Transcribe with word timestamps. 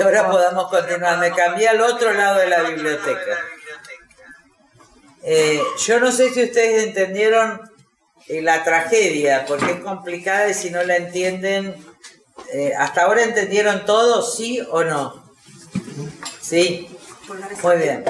que 0.00 0.04
ahora 0.04 0.30
podamos 0.30 0.68
continuar. 0.68 1.18
Me 1.18 1.30
cambié 1.30 1.68
al 1.68 1.80
otro 1.80 2.12
lado 2.14 2.38
de 2.40 2.48
la 2.48 2.62
biblioteca. 2.62 3.38
Eh, 5.22 5.60
yo 5.86 6.00
no 6.00 6.10
sé 6.10 6.30
si 6.30 6.42
ustedes 6.42 6.84
entendieron 6.84 7.60
eh, 8.26 8.40
la 8.40 8.64
tragedia, 8.64 9.44
porque 9.46 9.72
es 9.72 9.80
complicada 9.80 10.48
y 10.48 10.54
si 10.54 10.70
no 10.70 10.82
la 10.84 10.96
entienden, 10.96 11.76
eh, 12.52 12.72
¿hasta 12.78 13.02
ahora 13.02 13.24
entendieron 13.24 13.84
todo, 13.84 14.22
sí 14.22 14.60
o 14.70 14.84
no? 14.84 15.22
Sí. 16.40 16.88
Muy 17.62 17.76
bien. 17.76 18.04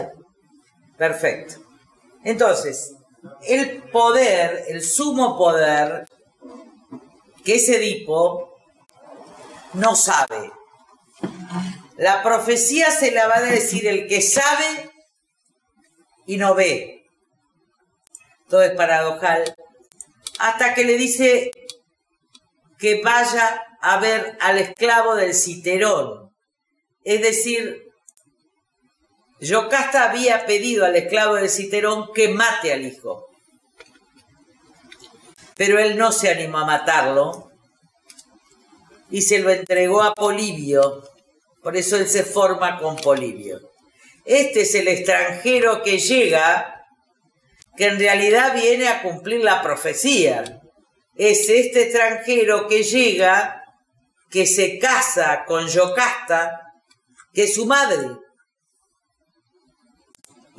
Perfecto. 0.96 1.56
Entonces, 2.22 2.94
el 3.46 3.82
poder, 3.82 4.66
el 4.68 4.82
sumo 4.84 5.36
poder, 5.36 6.06
que 7.44 7.56
es 7.56 7.68
Edipo, 7.68 8.56
no 9.74 9.96
sabe. 9.96 10.52
La 12.00 12.22
profecía 12.22 12.90
se 12.90 13.10
la 13.10 13.28
va 13.28 13.36
a 13.36 13.42
decir 13.42 13.86
el 13.86 14.08
que 14.08 14.22
sabe 14.22 14.90
y 16.24 16.38
no 16.38 16.54
ve. 16.54 17.04
Todo 18.48 18.62
es 18.62 18.70
paradojal. 18.70 19.54
Hasta 20.38 20.72
que 20.72 20.84
le 20.84 20.96
dice 20.96 21.50
que 22.78 23.02
vaya 23.02 23.66
a 23.82 23.98
ver 23.98 24.38
al 24.40 24.56
esclavo 24.56 25.14
del 25.14 25.34
citerón. 25.34 26.32
Es 27.04 27.20
decir, 27.20 27.92
Yocasta 29.40 30.08
había 30.08 30.46
pedido 30.46 30.86
al 30.86 30.96
esclavo 30.96 31.34
del 31.34 31.50
citerón 31.50 32.14
que 32.14 32.30
mate 32.30 32.72
al 32.72 32.86
hijo. 32.86 33.26
Pero 35.54 35.78
él 35.78 35.98
no 35.98 36.12
se 36.12 36.30
animó 36.30 36.60
a 36.60 36.64
matarlo 36.64 37.52
y 39.10 39.20
se 39.20 39.40
lo 39.40 39.50
entregó 39.50 40.02
a 40.02 40.14
Polibio. 40.14 41.09
Por 41.62 41.76
eso 41.76 41.96
él 41.96 42.08
se 42.08 42.24
forma 42.24 42.78
con 42.78 42.96
Polibio. 42.96 43.60
Este 44.24 44.62
es 44.62 44.74
el 44.74 44.88
extranjero 44.88 45.82
que 45.82 45.98
llega, 45.98 46.86
que 47.76 47.86
en 47.86 47.98
realidad 47.98 48.54
viene 48.54 48.88
a 48.88 49.02
cumplir 49.02 49.42
la 49.42 49.62
profecía. 49.62 50.60
Es 51.16 51.48
este 51.48 51.82
extranjero 51.82 52.66
que 52.68 52.82
llega, 52.82 53.62
que 54.30 54.46
se 54.46 54.78
casa 54.78 55.44
con 55.46 55.66
Yocasta, 55.66 56.60
que 57.32 57.44
es 57.44 57.54
su 57.54 57.66
madre 57.66 58.16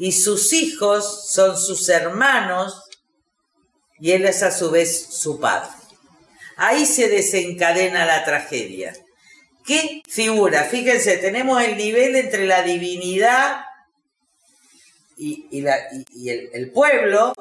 y 0.01 0.13
sus 0.13 0.51
hijos 0.53 1.31
son 1.31 1.55
sus 1.55 1.87
hermanos 1.87 2.81
y 3.99 4.13
él 4.13 4.25
es 4.25 4.41
a 4.41 4.49
su 4.49 4.71
vez 4.71 5.09
su 5.11 5.39
padre. 5.39 5.69
Ahí 6.57 6.87
se 6.87 7.07
desencadena 7.07 8.07
la 8.07 8.25
tragedia. 8.25 8.95
¿Qué 9.65 10.01
figura? 10.07 10.63
Fíjense, 10.63 11.17
tenemos 11.17 11.61
el 11.61 11.77
nivel 11.77 12.15
entre 12.15 12.45
la 12.45 12.63
divinidad 12.63 13.63
y, 15.17 15.65
el, 16.53 16.71
pueblo 16.71 17.33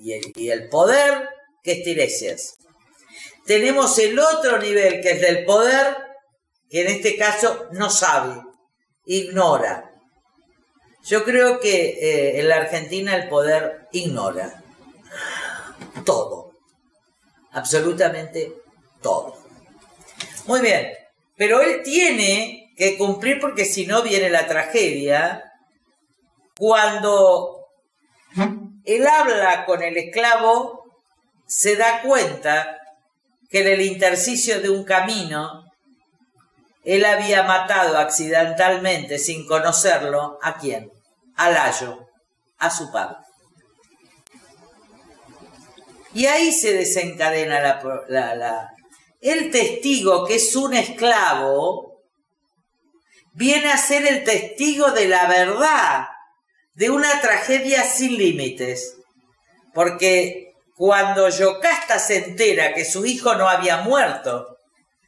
y 0.00 0.50
el, 0.50 0.68
poder, 0.68 1.28
que 1.62 1.72
es 1.72 1.84
Tiresias. 1.84 2.54
Tenemos 3.44 3.98
el 3.98 4.18
otro 4.18 4.58
nivel, 4.58 5.00
que 5.00 5.12
es 5.12 5.20
del 5.20 5.44
poder, 5.44 5.96
que 6.70 6.82
en 6.82 6.88
este 6.88 7.16
caso 7.16 7.66
no 7.72 7.90
sabe, 7.90 8.40
ignora. 9.06 9.90
Yo 11.04 11.24
creo 11.24 11.60
que 11.60 11.98
eh, 12.00 12.40
en 12.40 12.48
la 12.48 12.56
Argentina 12.56 13.16
el 13.16 13.28
poder 13.28 13.88
ignora 13.92 14.62
todo, 16.04 16.52
absolutamente 17.52 18.54
todo. 19.02 19.36
Muy 20.46 20.60
bien, 20.60 20.92
pero 21.36 21.60
él 21.60 21.82
tiene 21.82 22.72
que 22.76 22.96
cumplir 22.96 23.40
porque 23.40 23.64
si 23.64 23.86
no 23.86 24.02
viene 24.02 24.30
la 24.30 24.46
tragedia. 24.46 25.52
Cuando 26.56 27.66
él 28.84 29.06
habla 29.06 29.64
con 29.64 29.82
el 29.82 29.96
esclavo, 29.96 30.84
se 31.46 31.76
da 31.76 32.00
cuenta 32.02 32.78
que 33.50 33.62
en 33.62 33.68
el 33.68 33.80
intersticio 33.82 34.60
de 34.60 34.70
un 34.70 34.84
camino, 34.84 35.64
él 36.84 37.04
había 37.04 37.42
matado 37.42 37.98
accidentalmente, 37.98 39.18
sin 39.18 39.46
conocerlo, 39.46 40.38
¿a 40.42 40.58
quién? 40.58 40.90
a 41.36 41.50
Layo, 41.50 42.06
a 42.58 42.70
su 42.70 42.90
padre. 42.92 43.16
Y 46.12 46.26
ahí 46.26 46.52
se 46.52 46.72
desencadena 46.72 47.60
la, 48.08 48.73
El 49.24 49.50
testigo, 49.50 50.24
que 50.24 50.36
es 50.36 50.54
un 50.54 50.74
esclavo, 50.74 52.02
viene 53.32 53.72
a 53.72 53.76
ser 53.76 54.06
el 54.06 54.22
testigo 54.22 54.92
de 54.92 55.08
la 55.08 55.26
verdad, 55.26 56.06
de 56.74 56.90
una 56.90 57.20
tragedia 57.20 57.82
sin 57.84 58.16
límites. 58.16 58.96
Porque 59.72 60.52
cuando 60.76 61.28
Yocasta 61.28 61.98
se 61.98 62.18
entera 62.18 62.72
que 62.74 62.84
su 62.84 63.04
hijo 63.04 63.34
no 63.34 63.48
había 63.48 63.78
muerto, 63.78 64.58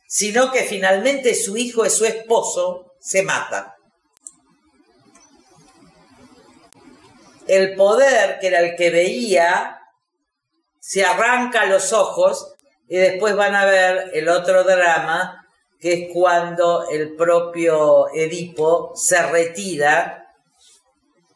sino 0.08 0.50
que 0.50 0.64
finalmente 0.64 1.34
su 1.34 1.56
hijo 1.56 1.84
es 1.84 1.94
su 1.94 2.04
esposo, 2.04 2.94
se 2.98 3.22
mata. 3.22 3.76
el 7.46 7.74
poder, 7.76 8.38
que 8.40 8.48
era 8.48 8.60
el 8.60 8.76
que 8.76 8.90
veía, 8.90 9.80
se 10.80 11.04
arranca 11.04 11.66
los 11.66 11.92
ojos 11.92 12.55
y 12.88 12.96
después 12.96 13.34
van 13.34 13.54
a 13.54 13.64
ver 13.64 14.10
el 14.14 14.28
otro 14.28 14.64
drama, 14.64 15.44
que 15.80 15.92
es 15.92 16.12
cuando 16.12 16.88
el 16.88 17.14
propio 17.16 18.08
Edipo 18.14 18.92
se 18.94 19.22
retira, 19.26 20.32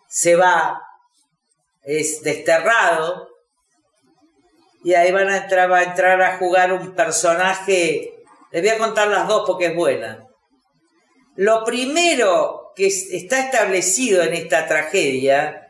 se 0.09 0.37
va, 0.37 0.83
es 1.83 2.22
desterrado, 2.22 3.28
y 4.83 4.94
ahí 4.94 5.12
van 5.12 5.28
a 5.28 5.38
entrar, 5.38 5.71
va 5.71 5.78
a 5.78 5.84
entrar 5.84 6.22
a 6.22 6.38
jugar 6.38 6.72
un 6.72 6.94
personaje, 6.94 8.15
les 8.50 8.62
voy 8.62 8.71
a 8.71 8.78
contar 8.78 9.09
las 9.09 9.28
dos 9.28 9.44
porque 9.47 9.67
es 9.67 9.77
buena. 9.77 10.27
Lo 11.37 11.65
primero 11.65 12.72
que 12.75 12.87
está 12.87 13.41
establecido 13.41 14.22
en 14.22 14.34
esta 14.34 14.67
tragedia 14.67 15.69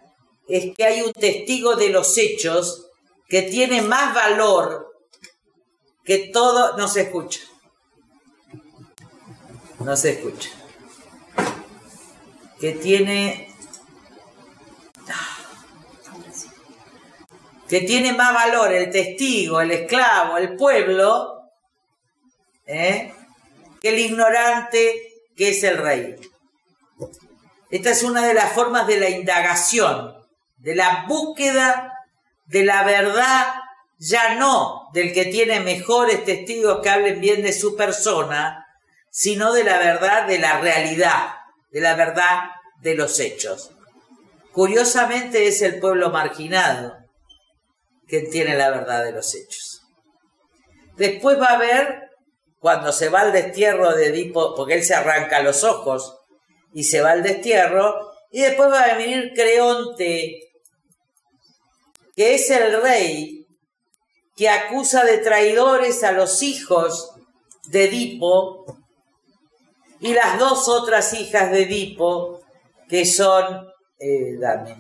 es 0.49 0.75
que 0.77 0.85
hay 0.85 1.03
un 1.03 1.13
testigo 1.13 1.77
de 1.77 1.91
los 1.91 2.17
hechos 2.19 2.89
que 3.29 3.43
tiene 3.43 3.83
más 3.83 4.15
valor 4.15 4.90
que 6.05 6.31
todo... 6.33 6.77
No 6.77 6.89
se 6.89 7.03
escucha. 7.03 7.41
No 9.81 9.97
se 9.97 10.13
escucha. 10.13 10.51
Que 12.61 12.73
tiene... 12.73 13.55
Que 17.69 17.83
tiene 17.83 18.13
más 18.13 18.35
valor 18.35 18.73
el 18.73 18.91
testigo, 18.91 19.61
el 19.61 19.71
esclavo, 19.71 20.39
el 20.39 20.57
pueblo, 20.57 21.53
¿eh? 22.67 23.15
que 23.81 23.91
el 23.91 23.99
ignorante 24.01 25.13
que 25.37 25.51
es 25.51 25.63
el 25.63 25.79
rey. 25.79 26.17
Esta 27.71 27.91
es 27.91 28.03
una 28.03 28.27
de 28.27 28.35
las 28.35 28.53
formas 28.53 28.89
de 28.89 28.99
la 28.99 29.09
indagación 29.09 30.21
de 30.61 30.75
la 30.75 31.07
búsqueda 31.09 31.93
de 32.47 32.65
la 32.65 32.85
verdad, 32.85 33.55
ya 34.01 34.35
no 34.37 34.89
del 34.95 35.13
que 35.13 35.27
tiene 35.27 35.61
mejores 35.61 36.25
testigos 36.25 36.81
que 36.81 36.89
hablen 36.89 37.21
bien 37.21 37.43
de 37.43 37.53
su 37.53 37.77
persona, 37.77 38.67
sino 39.11 39.53
de 39.53 39.63
la 39.63 39.79
verdad 39.79 40.27
de 40.27 40.39
la 40.39 40.59
realidad, 40.59 41.35
de 41.71 41.81
la 41.83 41.95
verdad 41.95 42.45
de 42.81 42.95
los 42.95 43.21
hechos. 43.21 43.73
Curiosamente 44.53 45.47
es 45.47 45.61
el 45.61 45.79
pueblo 45.81 46.09
marginado 46.09 46.97
quien 48.09 48.31
tiene 48.31 48.57
la 48.57 48.71
verdad 48.71 49.05
de 49.05 49.13
los 49.13 49.35
hechos. 49.35 49.83
Después 50.97 51.39
va 51.39 51.49
a 51.49 51.57
haber, 51.57 52.11
cuando 52.59 52.93
se 52.93 53.11
va 53.11 53.21
al 53.21 53.33
destierro 53.33 53.95
de 53.95 54.07
Edipo, 54.07 54.55
porque 54.57 54.75
él 54.75 54.83
se 54.83 54.95
arranca 54.95 55.43
los 55.43 55.63
ojos 55.63 56.19
y 56.73 56.85
se 56.85 57.03
va 57.03 57.13
al 57.13 57.23
destierro, 57.23 58.13
y 58.33 58.41
después 58.41 58.71
va 58.71 58.83
a 58.83 58.95
venir 58.97 59.33
Creonte, 59.35 60.41
que 62.17 62.35
es 62.35 62.51
el 62.51 62.83
rey 62.83 63.40
que 64.41 64.49
acusa 64.49 65.05
de 65.05 65.19
traidores 65.19 66.03
a 66.03 66.13
los 66.13 66.43
hijos 66.43 67.13
de 67.67 67.85
Edipo 67.85 68.65
y 70.01 70.15
las 70.15 70.39
dos 70.39 70.67
otras 70.67 71.13
hijas 71.13 71.51
de 71.51 71.65
Edipo 71.65 72.41
que 72.89 73.05
son, 73.05 73.69
eh, 73.99 74.39
dame, 74.41 74.79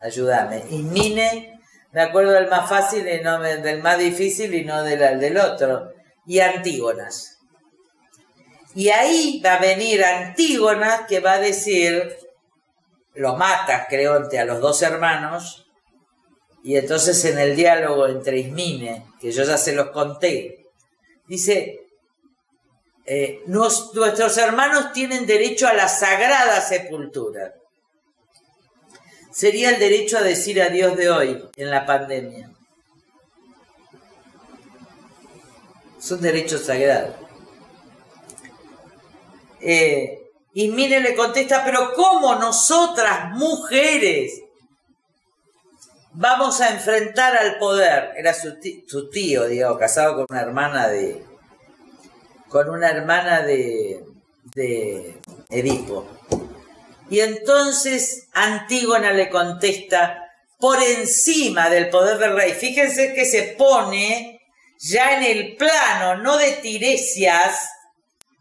ayúdame, 0.00 0.64
Mine, 0.70 1.60
me 1.92 2.00
acuerdo 2.00 2.30
del 2.30 2.48
más 2.48 2.66
fácil 2.66 3.06
y 3.06 3.20
no 3.20 3.38
del 3.38 3.82
más 3.82 3.98
difícil 3.98 4.54
y 4.54 4.64
no 4.64 4.82
del, 4.82 5.20
del 5.20 5.36
otro, 5.36 5.92
y 6.24 6.40
Antígonas. 6.40 7.36
Y 8.74 8.88
ahí 8.88 9.42
va 9.44 9.56
a 9.56 9.60
venir 9.60 10.02
Antígona 10.02 11.06
que 11.06 11.20
va 11.20 11.32
a 11.32 11.38
decir, 11.38 12.16
lo 13.12 13.36
mata 13.36 13.88
Creonte 13.90 14.38
a 14.38 14.46
los 14.46 14.62
dos 14.62 14.80
hermanos, 14.80 15.61
y 16.62 16.76
entonces 16.76 17.24
en 17.24 17.38
el 17.38 17.56
diálogo 17.56 18.06
entre 18.06 18.38
Ismine, 18.38 19.04
que 19.20 19.32
yo 19.32 19.42
ya 19.42 19.58
se 19.58 19.72
los 19.72 19.90
conté, 19.90 20.66
dice, 21.26 21.86
eh, 23.04 23.42
nuestros 23.46 24.38
hermanos 24.38 24.92
tienen 24.92 25.26
derecho 25.26 25.66
a 25.66 25.72
la 25.72 25.88
sagrada 25.88 26.60
sepultura. 26.60 27.54
Sería 29.32 29.70
el 29.70 29.78
derecho 29.78 30.18
a 30.18 30.22
decir 30.22 30.62
adiós 30.62 30.96
de 30.96 31.10
hoy 31.10 31.44
en 31.56 31.70
la 31.70 31.84
pandemia. 31.84 32.50
Es 35.98 36.10
un 36.10 36.20
derecho 36.20 36.58
sagrado. 36.58 37.16
Eh, 39.60 40.18
y 40.54 40.68
le 40.68 41.14
contesta, 41.14 41.64
pero 41.64 41.94
¿cómo 41.94 42.34
nosotras, 42.34 43.30
mujeres, 43.36 44.41
vamos 46.14 46.60
a 46.60 46.70
enfrentar 46.70 47.36
al 47.36 47.58
poder? 47.58 48.12
Era 48.16 48.34
su 48.34 48.58
tío, 48.58 48.82
su 48.86 49.78
casado 49.78 50.14
con 50.14 50.26
una 50.30 50.40
hermana 50.40 50.88
de. 50.88 51.24
con 52.48 52.70
una 52.70 52.90
hermana 52.90 53.42
de. 53.42 54.04
de 54.54 55.18
Edipo. 55.48 56.06
Y 57.10 57.20
entonces 57.20 58.28
Antígona 58.32 59.12
le 59.12 59.28
contesta, 59.28 60.30
por 60.58 60.82
encima 60.82 61.68
del 61.68 61.90
poder 61.90 62.18
del 62.18 62.36
rey. 62.36 62.52
Fíjense 62.52 63.12
que 63.14 63.26
se 63.26 63.54
pone 63.58 64.40
ya 64.78 65.18
en 65.18 65.24
el 65.24 65.56
plano, 65.56 66.22
no 66.22 66.38
de 66.38 66.52
Tiresias, 66.52 67.68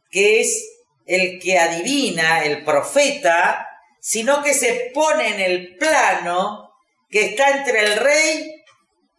que 0.09 0.41
es 0.41 0.67
el 1.05 1.39
que 1.39 1.59
adivina, 1.59 2.43
el 2.43 2.63
profeta, 2.63 3.67
sino 3.99 4.41
que 4.41 4.53
se 4.53 4.91
pone 4.93 5.35
en 5.35 5.39
el 5.39 5.77
plano 5.77 6.70
que 7.11 7.25
está 7.25 7.49
entre 7.57 7.85
el 7.85 7.97
rey 7.97 8.63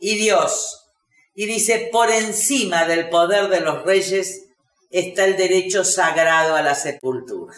y 0.01 0.17
Dios. 0.17 0.91
Y 1.35 1.47
dice, 1.47 1.89
por 1.93 2.11
encima 2.11 2.87
del 2.87 3.09
poder 3.09 3.49
de 3.49 3.61
los 3.61 3.85
reyes 3.85 4.47
está 4.91 5.25
el 5.25 5.37
derecho 5.37 5.85
sagrado 5.85 6.57
a 6.57 6.63
la 6.63 6.75
sepultura. 6.75 7.55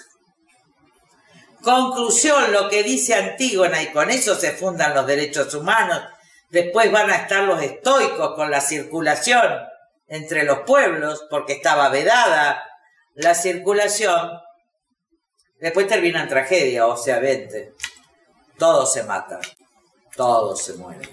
Conclusión, 1.62 2.52
lo 2.52 2.68
que 2.68 2.82
dice 2.82 3.14
Antígona, 3.14 3.82
y 3.82 3.90
con 3.90 4.10
eso 4.10 4.34
se 4.34 4.52
fundan 4.52 4.94
los 4.94 5.06
derechos 5.06 5.54
humanos, 5.54 6.02
después 6.50 6.92
van 6.92 7.10
a 7.10 7.16
estar 7.16 7.44
los 7.44 7.62
estoicos 7.62 8.34
con 8.34 8.50
la 8.50 8.60
circulación 8.60 9.60
entre 10.06 10.44
los 10.44 10.60
pueblos, 10.60 11.26
porque 11.30 11.54
estaba 11.54 11.88
vedada 11.88 12.62
la 13.14 13.34
circulación, 13.34 14.30
después 15.58 15.88
termina 15.88 16.22
en 16.22 16.28
tragedia, 16.28 16.86
o 16.86 16.96
sea, 16.96 17.18
vente. 17.18 17.72
Todos 18.58 18.92
se 18.92 19.02
matan, 19.02 19.40
todos 20.16 20.62
se 20.62 20.74
mueren. 20.74 21.08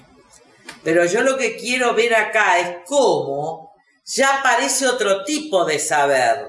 Pero 0.84 1.06
yo 1.06 1.22
lo 1.22 1.38
que 1.38 1.58
quiero 1.58 1.94
ver 1.94 2.16
acá 2.16 2.60
es 2.60 2.78
cómo 2.86 3.74
ya 4.06 4.40
aparece 4.40 4.88
otro 4.88 5.24
tipo 5.24 5.64
de 5.66 5.80
saber, 5.80 6.48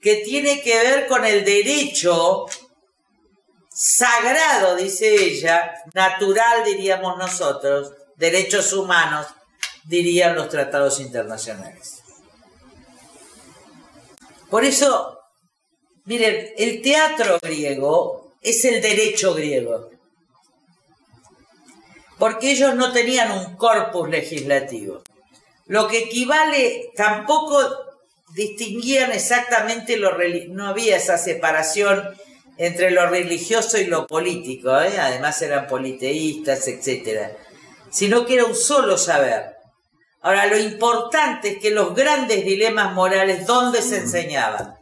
que 0.00 0.16
tiene 0.16 0.62
que 0.62 0.76
ver 0.78 1.06
con 1.06 1.24
el 1.24 1.44
derecho 1.44 2.46
sagrado, 3.70 4.76
dice 4.76 5.14
ella, 5.14 5.74
natural 5.92 6.64
diríamos 6.64 7.18
nosotros, 7.18 7.92
derechos 8.16 8.72
humanos, 8.72 9.26
dirían 9.84 10.34
los 10.34 10.48
tratados 10.48 11.00
internacionales. 11.00 12.02
Por 14.50 14.64
eso, 14.64 15.18
miren, 16.04 16.52
el 16.56 16.80
teatro 16.80 17.38
griego 17.42 18.34
es 18.40 18.64
el 18.64 18.80
derecho 18.80 19.34
griego. 19.34 19.90
Porque 22.18 22.52
ellos 22.52 22.74
no 22.74 22.92
tenían 22.92 23.30
un 23.30 23.56
corpus 23.56 24.08
legislativo. 24.08 25.02
Lo 25.66 25.88
que 25.88 25.98
equivale, 25.98 26.92
tampoco 26.94 27.58
distinguían 28.34 29.12
exactamente 29.12 29.96
lo 29.96 30.16
no 30.50 30.68
había 30.68 30.96
esa 30.96 31.18
separación 31.18 32.16
entre 32.58 32.90
lo 32.90 33.06
religioso 33.06 33.78
y 33.78 33.84
lo 33.84 34.06
político, 34.06 34.78
¿eh? 34.80 34.98
además 34.98 35.40
eran 35.42 35.66
politeístas, 35.66 36.66
etc. 36.68 37.32
Sino 37.90 38.24
que 38.24 38.34
era 38.34 38.44
un 38.44 38.54
solo 38.54 38.96
saber. 38.96 39.56
Ahora, 40.22 40.46
lo 40.46 40.58
importante 40.58 41.50
es 41.50 41.58
que 41.58 41.70
los 41.70 41.94
grandes 41.94 42.44
dilemas 42.44 42.94
morales, 42.94 43.46
¿dónde 43.46 43.82
se 43.82 43.98
enseñaban? 43.98 44.74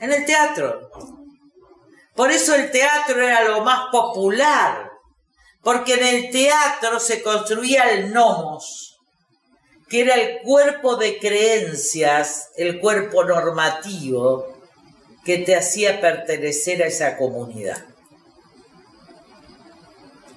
En 0.00 0.12
el 0.12 0.24
teatro. 0.24 0.90
Por 2.14 2.30
eso 2.30 2.54
el 2.54 2.70
teatro 2.70 3.20
era 3.20 3.44
lo 3.44 3.62
más 3.62 3.90
popular, 3.90 4.85
porque 5.66 5.94
en 5.94 6.04
el 6.04 6.30
teatro 6.30 7.00
se 7.00 7.24
construía 7.24 7.90
el 7.90 8.12
nomos, 8.12 9.00
que 9.88 10.02
era 10.02 10.14
el 10.14 10.38
cuerpo 10.42 10.94
de 10.94 11.18
creencias, 11.18 12.50
el 12.56 12.78
cuerpo 12.78 13.24
normativo 13.24 14.46
que 15.24 15.38
te 15.38 15.56
hacía 15.56 16.00
pertenecer 16.00 16.84
a 16.84 16.86
esa 16.86 17.16
comunidad. 17.16 17.84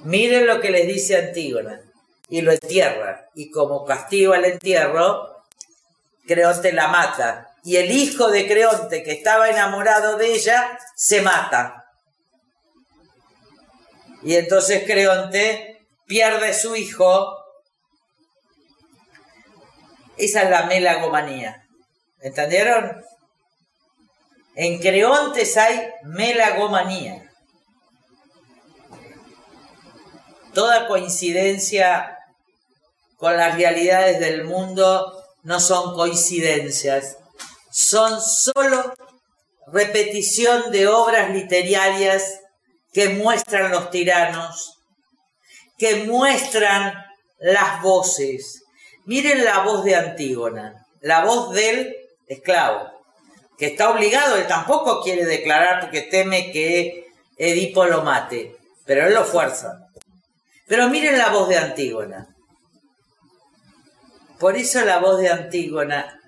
Miren 0.03 0.47
lo 0.47 0.59
que 0.59 0.71
les 0.71 0.87
dice 0.87 1.15
Antígona 1.15 1.79
y 2.27 2.41
lo 2.41 2.51
entierra. 2.51 3.29
Y 3.35 3.51
como 3.51 3.85
castigo 3.85 4.33
al 4.33 4.45
entierro, 4.45 5.43
Creonte 6.25 6.73
la 6.73 6.87
mata. 6.87 7.51
Y 7.63 7.75
el 7.75 7.91
hijo 7.91 8.31
de 8.31 8.47
Creonte, 8.47 9.03
que 9.03 9.11
estaba 9.11 9.47
enamorado 9.47 10.17
de 10.17 10.33
ella, 10.33 10.79
se 10.95 11.21
mata. 11.21 11.78
Y 14.23 14.35
entonces 14.35 14.83
Creonte 14.85 15.87
pierde 16.05 16.53
su 16.53 16.75
hijo. 16.75 17.37
Esa 20.17 20.43
es 20.43 20.49
la 20.49 20.63
melagomanía. 20.63 21.65
¿Entendieron? 22.21 23.03
En 24.55 24.79
Creontes 24.79 25.55
hay 25.55 25.89
melagomanía. 26.03 27.25
Toda 30.53 30.87
coincidencia 30.87 32.17
con 33.15 33.37
las 33.37 33.55
realidades 33.55 34.19
del 34.19 34.43
mundo 34.43 35.23
no 35.43 35.59
son 35.59 35.93
coincidencias, 35.93 37.17
son 37.71 38.19
solo 38.21 38.93
repetición 39.67 40.71
de 40.71 40.87
obras 40.87 41.29
literarias 41.31 42.39
que 42.91 43.09
muestran 43.09 43.71
los 43.71 43.89
tiranos, 43.91 44.79
que 45.77 46.03
muestran 46.05 46.93
las 47.39 47.81
voces. 47.81 48.63
Miren 49.05 49.43
la 49.43 49.59
voz 49.59 49.83
de 49.83 49.95
Antígona, 49.95 50.85
la 51.01 51.23
voz 51.23 51.53
del 51.53 51.95
esclavo, 52.27 52.91
que 53.57 53.67
está 53.67 53.89
obligado, 53.89 54.37
él 54.37 54.47
tampoco 54.47 55.01
quiere 55.01 55.25
declarar 55.25 55.81
porque 55.81 56.01
teme 56.01 56.51
que 56.51 57.07
Edipo 57.37 57.85
lo 57.85 58.03
mate, 58.03 58.55
pero 58.85 59.07
él 59.07 59.13
lo 59.13 59.23
fuerza. 59.23 59.87
Pero 60.67 60.89
miren 60.89 61.17
la 61.17 61.29
voz 61.29 61.49
de 61.49 61.57
Antígona. 61.57 62.27
Por 64.39 64.55
eso 64.55 64.83
la 64.85 64.99
voz 64.99 65.19
de 65.19 65.29
Antígona, 65.29 66.21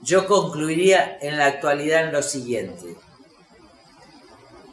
yo 0.00 0.26
concluiría 0.26 1.18
en 1.20 1.38
la 1.38 1.46
actualidad 1.46 2.04
en 2.04 2.12
lo 2.12 2.22
siguiente, 2.22 2.96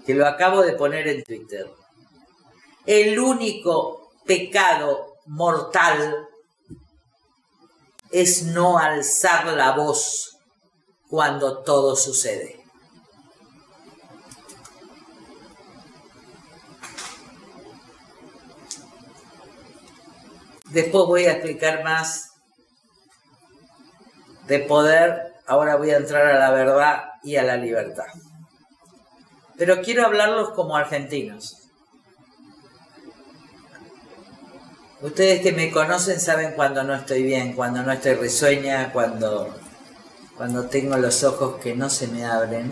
que 0.05 0.13
lo 0.13 0.27
acabo 0.27 0.61
de 0.61 0.73
poner 0.73 1.07
en 1.07 1.23
Twitter. 1.23 1.69
El 2.85 3.19
único 3.19 4.11
pecado 4.25 5.15
mortal 5.25 6.27
es 8.11 8.43
no 8.43 8.77
alzar 8.77 9.47
la 9.47 9.71
voz 9.71 10.37
cuando 11.09 11.63
todo 11.63 11.95
sucede. 11.95 12.63
Después 20.69 21.05
voy 21.07 21.25
a 21.25 21.31
explicar 21.31 21.83
más 21.83 22.33
de 24.45 24.59
poder. 24.59 25.33
Ahora 25.47 25.77
voy 25.77 25.91
a 25.91 25.97
entrar 25.97 26.25
a 26.27 26.39
la 26.39 26.51
verdad 26.51 27.03
y 27.23 27.37
a 27.37 27.43
la 27.43 27.55
libertad. 27.55 28.07
Pero 29.57 29.81
quiero 29.81 30.05
hablarlos 30.05 30.51
como 30.51 30.75
argentinos. 30.75 31.69
Ustedes 35.01 35.41
que 35.41 35.51
me 35.51 35.71
conocen 35.71 36.19
saben 36.19 36.53
cuando 36.53 36.83
no 36.83 36.95
estoy 36.95 37.23
bien, 37.23 37.53
cuando 37.53 37.83
no 37.83 37.91
estoy 37.91 38.15
risueña, 38.15 38.91
cuando, 38.91 39.53
cuando 40.35 40.67
tengo 40.67 40.97
los 40.97 41.23
ojos 41.23 41.57
que 41.61 41.75
no 41.75 41.89
se 41.89 42.07
me 42.07 42.25
abren. 42.25 42.71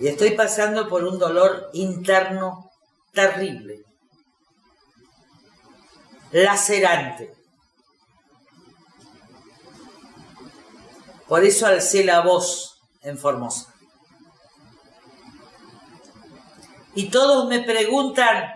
Y 0.00 0.08
estoy 0.08 0.30
pasando 0.32 0.88
por 0.88 1.04
un 1.04 1.18
dolor 1.18 1.70
interno 1.72 2.70
terrible 3.12 3.84
lacerante. 6.42 7.32
Por 11.28 11.44
eso 11.44 11.66
alcé 11.66 12.04
la 12.04 12.20
voz 12.20 12.73
en 13.04 13.18
Formosa. 13.18 13.72
Y 16.96 17.10
todos 17.10 17.48
me 17.48 17.60
preguntan, 17.60 18.52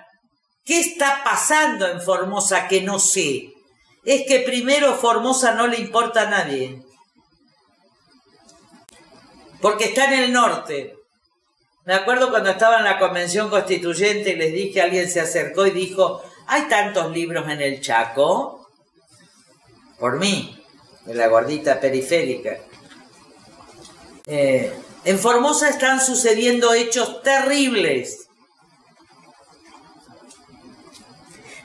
¿qué 0.64 0.80
está 0.80 1.22
pasando 1.24 1.86
en 1.88 2.00
Formosa 2.00 2.68
que 2.68 2.82
no 2.82 2.98
sé? 2.98 3.52
es 4.08 4.26
que 4.26 4.40
primero 4.40 4.94
Formosa 4.94 5.54
no 5.54 5.66
le 5.66 5.78
importa 5.78 6.22
a 6.22 6.30
nadie. 6.30 6.82
Porque 9.60 9.86
está 9.86 10.06
en 10.06 10.24
el 10.24 10.32
norte. 10.32 10.94
Me 11.84 11.92
acuerdo 11.92 12.30
cuando 12.30 12.50
estaba 12.50 12.78
en 12.78 12.84
la 12.84 12.98
convención 12.98 13.50
constituyente 13.50 14.30
y 14.30 14.36
les 14.36 14.52
dije, 14.54 14.80
alguien 14.80 15.10
se 15.10 15.20
acercó 15.20 15.66
y 15.66 15.72
dijo, 15.72 16.22
hay 16.46 16.62
tantos 16.68 17.12
libros 17.12 17.46
en 17.50 17.60
el 17.60 17.82
Chaco. 17.82 18.66
Por 19.98 20.18
mí, 20.18 20.58
de 21.04 21.14
la 21.14 21.26
gordita 21.28 21.78
periférica. 21.78 22.60
Eh, 24.30 24.70
en 25.04 25.18
Formosa 25.18 25.70
están 25.70 26.04
sucediendo 26.04 26.74
hechos 26.74 27.22
terribles 27.22 28.28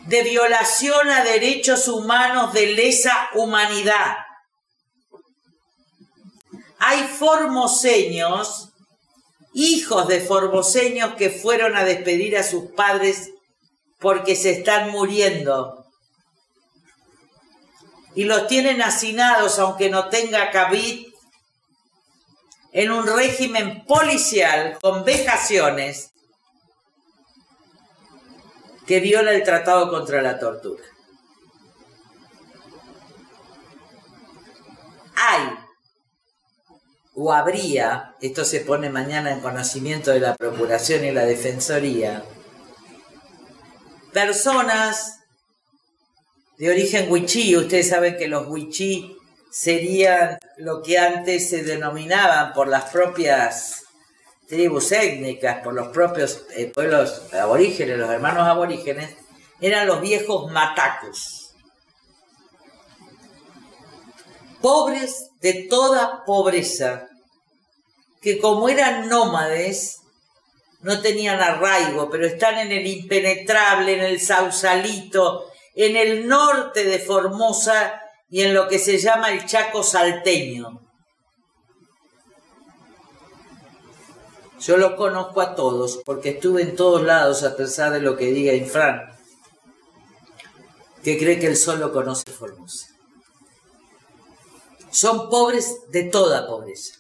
de 0.06 0.24
violación 0.24 1.10
a 1.10 1.26
derechos 1.26 1.90
humanos 1.90 2.54
de 2.54 2.68
lesa 2.68 3.30
humanidad. 3.34 4.16
Hay 6.80 7.04
formoseños, 7.04 8.70
hijos 9.54 10.08
de 10.08 10.22
formoseños 10.22 11.16
que 11.16 11.30
fueron 11.30 11.76
a 11.76 11.84
despedir 11.84 12.38
a 12.38 12.44
sus 12.44 12.72
padres 12.72 13.32
porque 14.00 14.38
se 14.38 14.52
están 14.52 14.90
muriendo. 14.90 15.86
Y 18.16 18.24
los 18.24 18.48
tienen 18.48 18.82
hacinados, 18.82 19.60
aunque 19.60 19.90
no 19.90 20.08
tenga 20.08 20.50
cabid, 20.52 21.13
en 22.74 22.92
un 22.92 23.06
régimen 23.08 23.86
policial 23.86 24.78
con 24.82 25.06
vejaciones 25.06 26.12
que 28.88 29.00
viola 29.00 29.32
el 29.32 29.44
Tratado 29.44 29.90
contra 29.90 30.22
la 30.22 30.40
Tortura. 30.40 30.84
Hay 35.16 35.64
o 37.16 37.32
habría, 37.32 38.16
esto 38.22 38.44
se 38.44 38.62
pone 38.62 38.90
mañana 38.90 39.32
en 39.32 39.40
conocimiento 39.40 40.10
de 40.10 40.20
la 40.20 40.36
Procuración 40.36 41.06
y 41.06 41.12
la 41.12 41.26
Defensoría, 41.26 42.26
personas 44.12 45.20
de 46.58 46.72
origen 46.72 47.12
huichí, 47.12 47.56
ustedes 47.56 47.90
saben 47.90 48.18
que 48.18 48.28
los 48.28 48.48
huichí 48.48 49.16
serían 49.54 50.40
lo 50.58 50.82
que 50.82 50.98
antes 50.98 51.48
se 51.52 51.62
denominaban 51.62 52.54
por 52.54 52.68
las 52.68 52.86
propias 52.86 53.84
tribus 54.48 54.92
étnicas, 54.92 55.62
por 55.64 55.76
los 55.76 55.90
propios 55.90 56.46
eh, 56.56 56.72
pueblos 56.74 57.32
aborígenes, 57.32 58.00
los 58.00 58.10
hermanos 58.10 58.48
aborígenes, 58.48 59.16
eran 59.62 59.86
los 59.86 60.02
viejos 60.02 60.52
matacos. 60.52 61.52
Pobres 64.60 65.30
de 65.40 65.68
toda 65.70 66.26
pobreza, 66.26 67.08
que 68.24 68.40
como 68.40 68.70
eran 68.70 69.08
nómades, 69.08 70.00
no 70.82 71.00
tenían 71.00 71.40
arraigo, 71.40 72.10
pero 72.10 72.26
están 72.26 72.58
en 72.58 72.72
el 72.72 72.88
impenetrable, 72.88 74.00
en 74.00 74.04
el 74.04 74.20
Sausalito, 74.20 75.52
en 75.76 75.96
el 75.96 76.28
norte 76.28 76.86
de 76.86 76.98
Formosa 76.98 78.03
y 78.34 78.42
en 78.42 78.56
lo 78.56 78.68
que 78.68 78.80
se 78.80 78.98
llama 78.98 79.32
el 79.32 79.46
Chaco 79.46 79.84
salteño. 79.84 80.82
Yo 84.60 84.78
los 84.78 84.94
conozco 84.94 85.40
a 85.40 85.54
todos 85.54 86.02
porque 86.04 86.30
estuve 86.30 86.64
en 86.64 86.76
todos 86.76 87.04
lados 87.04 87.44
a 87.44 87.56
pesar 87.56 87.92
de 87.94 88.00
lo 88.00 88.18
que 88.18 88.32
diga 88.32 88.56
Infran, 88.56 89.04
que 91.04 91.20
cree 91.20 91.38
que 91.38 91.46
él 91.46 91.56
solo 91.56 91.94
conoce 91.94 92.32
Formosa. 92.32 92.88
Son 94.90 95.30
pobres 95.30 95.82
de 95.90 96.06
toda 96.06 96.48
pobreza. 96.48 96.96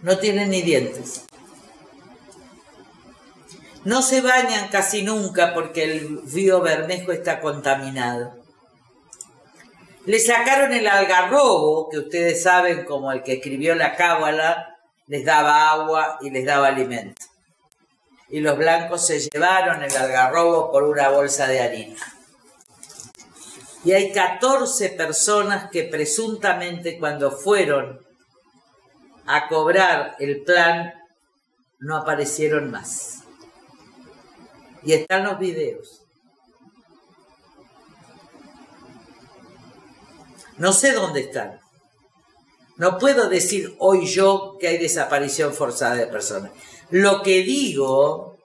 No 0.00 0.16
tienen 0.16 0.48
ni 0.48 0.62
dientes. 0.62 1.26
No 3.84 4.00
se 4.00 4.22
bañan 4.22 4.68
casi 4.68 5.02
nunca 5.02 5.52
porque 5.52 5.84
el 5.84 6.22
río 6.22 6.62
Bermejo 6.62 7.12
está 7.12 7.42
contaminado. 7.42 8.39
Le 10.06 10.18
sacaron 10.18 10.72
el 10.72 10.86
algarrobo, 10.86 11.88
que 11.90 11.98
ustedes 11.98 12.42
saben 12.42 12.84
como 12.84 13.12
el 13.12 13.22
que 13.22 13.34
escribió 13.34 13.74
la 13.74 13.96
cábala, 13.96 14.78
les 15.06 15.24
daba 15.24 15.70
agua 15.70 16.18
y 16.22 16.30
les 16.30 16.46
daba 16.46 16.68
alimento. 16.68 17.26
Y 18.30 18.40
los 18.40 18.56
blancos 18.56 19.06
se 19.06 19.20
llevaron 19.20 19.82
el 19.82 19.94
algarrobo 19.94 20.70
por 20.70 20.84
una 20.84 21.10
bolsa 21.10 21.46
de 21.46 21.60
harina. 21.60 21.98
Y 23.84 23.92
hay 23.92 24.12
14 24.12 24.90
personas 24.90 25.70
que 25.70 25.84
presuntamente 25.84 26.98
cuando 26.98 27.30
fueron 27.30 28.00
a 29.26 29.48
cobrar 29.48 30.16
el 30.18 30.42
plan 30.42 30.94
no 31.78 31.96
aparecieron 31.96 32.70
más. 32.70 33.24
Y 34.82 34.92
están 34.92 35.24
los 35.24 35.38
videos. 35.38 35.99
No 40.60 40.74
sé 40.74 40.92
dónde 40.92 41.20
están. 41.20 41.58
No 42.76 42.98
puedo 42.98 43.30
decir 43.30 43.74
hoy 43.78 44.06
yo 44.06 44.58
que 44.60 44.68
hay 44.68 44.76
desaparición 44.76 45.54
forzada 45.54 45.94
de 45.94 46.06
personas. 46.06 46.52
Lo 46.90 47.22
que 47.22 47.42
digo 47.42 48.36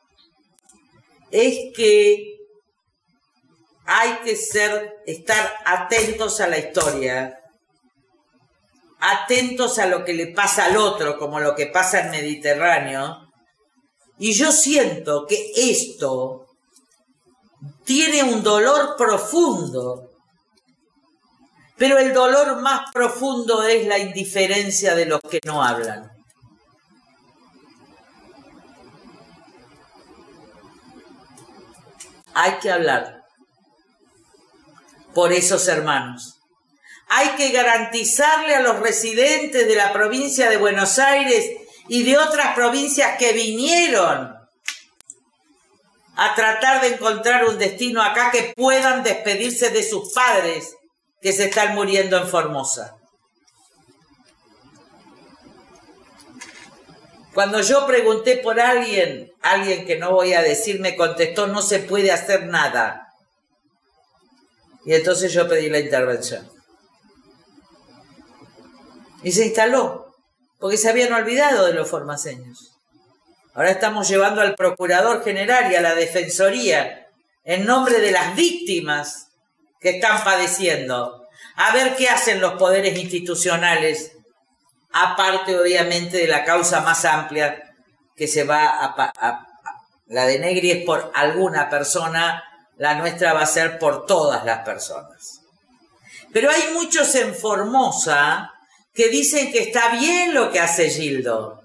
es 1.30 1.76
que 1.76 2.38
hay 3.86 4.20
que 4.24 4.38
ser, 4.38 4.94
estar 5.06 5.58
atentos 5.66 6.40
a 6.40 6.48
la 6.48 6.58
historia, 6.58 7.38
atentos 9.02 9.78
a 9.78 9.86
lo 9.86 10.06
que 10.06 10.14
le 10.14 10.28
pasa 10.28 10.66
al 10.66 10.78
otro, 10.78 11.20
como 11.20 11.42
lo 11.42 11.54
que 11.54 11.68
pasa 11.68 12.00
en 12.00 12.12
Mediterráneo. 12.12 13.28
Y 14.18 14.32
yo 14.32 14.54
siento 14.54 15.26
que 15.26 15.52
esto 15.54 16.46
tiene 17.84 18.24
un 18.24 18.42
dolor 18.42 18.96
profundo 18.98 20.15
pero 21.78 21.98
el 21.98 22.14
dolor 22.14 22.62
más 22.62 22.92
profundo 22.94 23.64
es 23.64 23.86
la 23.88 23.98
indiferencia 23.98 24.96
de 24.96 25.06
los 25.06 25.20
que 25.22 25.40
no 25.46 25.64
hablan. 25.64 26.12
Hay 32.34 32.60
que 32.60 32.72
hablar 32.72 33.24
por 35.14 35.32
esos 35.32 35.68
hermanos. 35.68 36.42
Hay 37.08 37.30
que 37.38 37.52
garantizarle 37.52 38.56
a 38.56 38.62
los 38.62 38.80
residentes 38.80 39.68
de 39.68 39.76
la 39.76 39.94
provincia 39.94 40.50
de 40.50 40.58
Buenos 40.58 41.00
Aires 41.00 41.52
y 41.88 42.04
de 42.04 42.18
otras 42.18 42.56
provincias 42.56 43.18
que 43.18 43.32
vinieron 43.32 44.36
a 46.18 46.36
tratar 46.36 46.82
de 46.82 46.96
encontrar 46.96 47.46
un 47.46 47.58
destino 47.58 48.02
acá 48.02 48.32
que 48.32 48.54
puedan 48.56 49.04
despedirse 49.04 49.70
de 49.70 49.84
sus 49.84 50.14
padres 50.14 50.75
que 51.26 51.34
se 51.34 51.46
están 51.46 51.74
muriendo 51.74 52.18
en 52.18 52.28
Formosa. 52.28 52.98
Cuando 57.34 57.62
yo 57.62 57.88
pregunté 57.88 58.38
por 58.38 58.60
alguien, 58.60 59.34
alguien 59.42 59.88
que 59.88 59.98
no 59.98 60.12
voy 60.12 60.34
a 60.34 60.44
decir 60.44 60.80
me 60.80 60.96
contestó, 60.96 61.48
no 61.48 61.64
se 61.64 61.80
puede 61.80 62.12
hacer 62.12 62.46
nada. 62.46 63.08
Y 64.86 64.94
entonces 64.94 65.34
yo 65.34 65.50
pedí 65.50 65.68
la 65.68 65.80
intervención. 65.80 66.48
Y 69.24 69.32
se 69.32 69.48
instaló, 69.48 70.14
porque 70.60 70.78
se 70.78 70.90
habían 70.90 71.12
olvidado 71.12 71.66
de 71.66 71.74
los 71.74 71.90
formaseños. 71.90 72.78
Ahora 73.56 73.72
estamos 73.72 74.08
llevando 74.08 74.42
al 74.42 74.54
Procurador 74.54 75.24
General 75.24 75.72
y 75.72 75.76
a 75.76 75.82
la 75.82 75.96
Defensoría 75.96 77.08
en 77.44 77.66
nombre 77.66 78.00
de 78.00 78.12
las 78.12 78.36
víctimas 78.36 79.32
que 79.80 79.92
están 79.92 80.24
padeciendo. 80.24 81.28
A 81.56 81.72
ver 81.72 81.96
qué 81.96 82.10
hacen 82.10 82.42
los 82.42 82.54
poderes 82.54 82.98
institucionales, 82.98 84.14
aparte 84.92 85.58
obviamente 85.58 86.18
de 86.18 86.28
la 86.28 86.44
causa 86.44 86.82
más 86.82 87.06
amplia 87.06 87.76
que 88.16 88.28
se 88.28 88.44
va 88.44 88.68
a, 88.68 89.46
la 90.08 90.26
de 90.26 90.40
Negri 90.40 90.72
es 90.72 90.86
por 90.86 91.12
alguna 91.14 91.70
persona, 91.70 92.44
la 92.78 92.96
nuestra 92.96 93.34
va 93.34 93.42
a 93.42 93.48
ser 93.48 93.80
por 93.80 94.06
todas 94.06 94.46
las 94.46 94.60
personas. 94.60 95.42
Pero 96.32 96.50
hay 96.50 96.74
muchos 96.74 97.14
en 97.16 97.34
Formosa 97.34 98.52
que 98.94 99.10
dicen 99.10 99.52
que 99.52 99.60
está 99.60 99.90
bien 99.90 100.34
lo 100.34 100.52
que 100.52 100.60
hace 100.60 100.90
Gildo. 100.90 101.62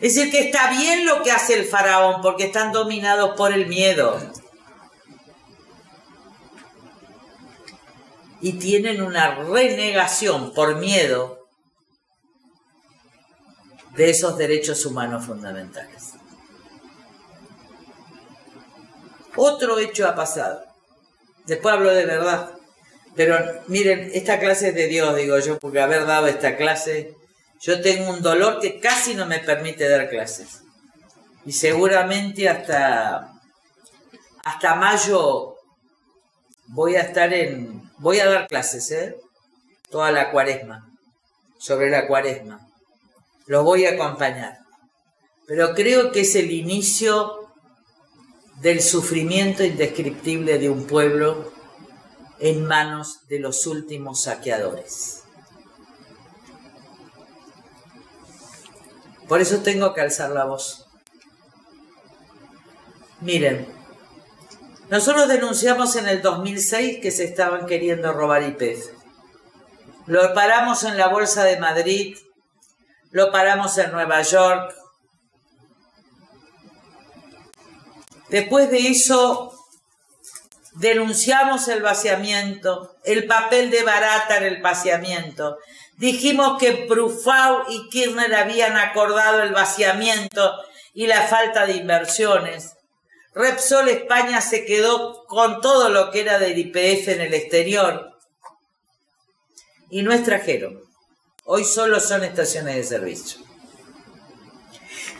Es 0.00 0.14
decir, 0.14 0.30
que 0.30 0.40
está 0.40 0.70
bien 0.70 1.06
lo 1.06 1.22
que 1.22 1.30
hace 1.30 1.54
el 1.54 1.64
faraón 1.64 2.20
porque 2.20 2.44
están 2.44 2.72
dominados 2.72 3.36
por 3.36 3.52
el 3.52 3.66
miedo. 3.66 4.18
Y 8.46 8.52
tienen 8.60 9.02
una 9.02 9.34
renegación 9.34 10.54
por 10.54 10.76
miedo 10.76 11.48
de 13.96 14.10
esos 14.10 14.38
derechos 14.38 14.86
humanos 14.86 15.26
fundamentales. 15.26 16.12
Otro 19.34 19.80
hecho 19.80 20.06
ha 20.06 20.14
pasado. 20.14 20.62
Después 21.46 21.74
hablo 21.74 21.90
de 21.90 22.06
verdad. 22.06 22.52
Pero 23.16 23.36
miren, 23.66 24.12
esta 24.14 24.38
clase 24.38 24.68
es 24.68 24.76
de 24.76 24.86
Dios, 24.86 25.16
digo 25.16 25.36
yo, 25.40 25.58
porque 25.58 25.80
haber 25.80 26.06
dado 26.06 26.28
esta 26.28 26.56
clase, 26.56 27.16
yo 27.60 27.80
tengo 27.80 28.12
un 28.12 28.22
dolor 28.22 28.60
que 28.60 28.78
casi 28.78 29.14
no 29.16 29.26
me 29.26 29.40
permite 29.40 29.88
dar 29.88 30.08
clases. 30.08 30.62
Y 31.44 31.50
seguramente 31.50 32.48
hasta, 32.48 33.32
hasta 34.44 34.76
mayo 34.76 35.56
voy 36.68 36.94
a 36.94 37.00
estar 37.00 37.34
en, 37.34 37.85
voy 37.98 38.20
a 38.20 38.26
dar 38.28 38.48
clases, 38.48 38.90
¿eh? 38.90 39.16
Toda 39.90 40.10
la 40.10 40.30
cuaresma, 40.30 40.90
sobre 41.58 41.90
la 41.90 42.06
cuaresma. 42.06 42.68
Lo 43.46 43.62
voy 43.62 43.86
a 43.86 43.92
acompañar. 43.92 44.58
Pero 45.46 45.74
creo 45.74 46.10
que 46.10 46.22
es 46.22 46.34
el 46.34 46.50
inicio 46.50 47.48
del 48.60 48.82
sufrimiento 48.82 49.62
indescriptible 49.64 50.58
de 50.58 50.70
un 50.70 50.86
pueblo 50.86 51.52
en 52.40 52.66
manos 52.66 53.26
de 53.28 53.38
los 53.38 53.66
últimos 53.66 54.22
saqueadores. 54.22 55.22
Por 59.28 59.40
eso 59.40 59.58
tengo 59.60 59.92
que 59.94 60.00
alzar 60.00 60.30
la 60.30 60.44
voz. 60.44 60.86
Miren, 63.20 63.75
nosotros 64.88 65.26
denunciamos 65.26 65.96
en 65.96 66.06
el 66.06 66.22
2006 66.22 67.00
que 67.02 67.10
se 67.10 67.24
estaban 67.24 67.66
queriendo 67.66 68.12
robar 68.12 68.42
IPF. 68.44 68.90
Lo 70.06 70.32
paramos 70.32 70.84
en 70.84 70.96
la 70.96 71.08
Bolsa 71.08 71.42
de 71.42 71.58
Madrid, 71.58 72.16
lo 73.10 73.32
paramos 73.32 73.76
en 73.78 73.90
Nueva 73.90 74.22
York. 74.22 74.72
Después 78.28 78.70
de 78.70 78.88
eso, 78.88 79.52
denunciamos 80.74 81.66
el 81.66 81.82
vaciamiento, 81.82 82.96
el 83.04 83.26
papel 83.26 83.70
de 83.70 83.82
barata 83.82 84.36
en 84.36 84.44
el 84.44 84.62
vaciamiento. 84.62 85.58
Dijimos 85.96 86.58
que 86.58 86.86
Brufau 86.88 87.64
y 87.68 87.88
Kirchner 87.88 88.32
habían 88.36 88.76
acordado 88.76 89.42
el 89.42 89.52
vaciamiento 89.52 90.52
y 90.94 91.08
la 91.08 91.22
falta 91.22 91.66
de 91.66 91.74
inversiones. 91.74 92.75
Repsol 93.36 93.90
España 93.90 94.40
se 94.40 94.64
quedó 94.64 95.26
con 95.26 95.60
todo 95.60 95.90
lo 95.90 96.10
que 96.10 96.22
era 96.22 96.38
del 96.38 96.56
IPF 96.56 97.08
en 97.08 97.20
el 97.20 97.34
exterior 97.34 98.16
y 99.90 100.02
no 100.02 100.10
extrajeron. 100.14 100.80
Hoy 101.44 101.66
solo 101.66 102.00
son 102.00 102.24
estaciones 102.24 102.76
de 102.76 102.84
servicio. 102.84 103.40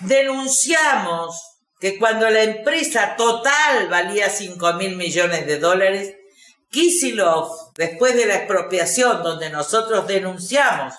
Denunciamos 0.01 1.59
que 1.79 1.99
cuando 1.99 2.31
la 2.31 2.43
empresa 2.43 3.17
total 3.17 3.89
valía 3.91 4.31
5 4.31 4.73
mil 4.73 4.97
millones 4.97 5.47
de 5.47 5.59
dólares, 5.59 6.15
Kisilov, 6.71 7.75
después 7.75 8.17
de 8.17 8.25
la 8.25 8.37
expropiación 8.37 9.23
donde 9.23 9.51
nosotros 9.51 10.07
denunciamos 10.07 10.95